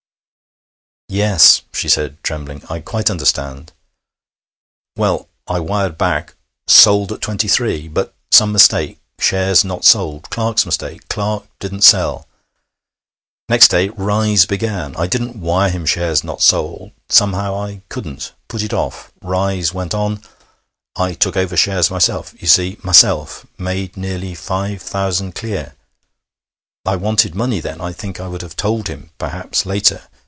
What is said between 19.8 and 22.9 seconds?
on.... I took over shares myself... you see